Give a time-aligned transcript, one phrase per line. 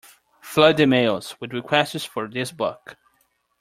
[0.41, 2.97] Flood the mails with requests for this book.